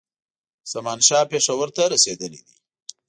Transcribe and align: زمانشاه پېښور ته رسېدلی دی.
زمانشاه 0.71 1.29
پېښور 1.31 1.67
ته 1.75 1.83
رسېدلی 1.93 2.41
دی. 2.47 2.55